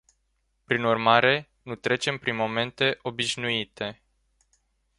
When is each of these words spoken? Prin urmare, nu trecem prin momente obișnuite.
Prin 0.63 0.83
urmare, 0.83 1.49
nu 1.61 1.75
trecem 1.75 2.17
prin 2.17 2.35
momente 2.35 2.99
obișnuite. 3.01 4.01